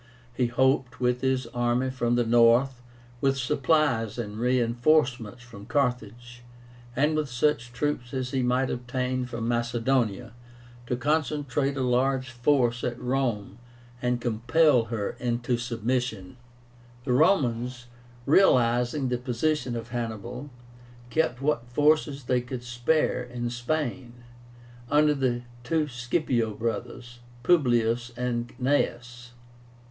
[0.33, 2.81] He hoped, with this army from the north,
[3.21, 6.41] with supplies and reinforcements from Carthage,
[6.95, 10.33] and with such troops as he might obtain from Macedonia,
[10.87, 13.59] to concentrate a large force at Rome
[14.01, 16.37] and compel her into submission.
[17.05, 17.85] The Romans,
[18.25, 20.49] realizing the position of Hannibal,
[21.11, 24.13] kept what forces they could spare in Spain,
[24.89, 29.33] under the two Scipio brothers, Publius and Gnaeus.